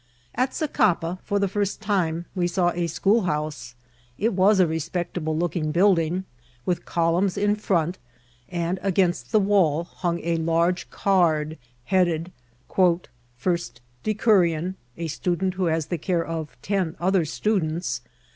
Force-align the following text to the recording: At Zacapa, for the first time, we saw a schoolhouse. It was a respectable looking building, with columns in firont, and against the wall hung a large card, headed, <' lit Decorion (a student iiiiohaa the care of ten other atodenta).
At 0.33 0.55
Zacapa, 0.55 1.19
for 1.23 1.37
the 1.37 1.47
first 1.47 1.79
time, 1.79 2.25
we 2.33 2.47
saw 2.47 2.71
a 2.71 2.87
schoolhouse. 2.87 3.75
It 4.17 4.33
was 4.33 4.59
a 4.59 4.65
respectable 4.65 5.37
looking 5.37 5.71
building, 5.71 6.23
with 6.65 6.85
columns 6.85 7.37
in 7.37 7.55
firont, 7.55 7.97
and 8.49 8.79
against 8.81 9.31
the 9.31 9.39
wall 9.39 9.83
hung 9.83 10.19
a 10.23 10.37
large 10.37 10.89
card, 10.89 11.55
headed, 11.83 12.31
<' 12.53 12.77
lit 12.79 13.09
Decorion 14.03 14.73
(a 14.97 15.05
student 15.07 15.57
iiiiohaa 15.57 15.87
the 15.89 15.99
care 15.99 16.25
of 16.25 16.59
ten 16.63 16.95
other 16.99 17.21
atodenta). 17.21 18.01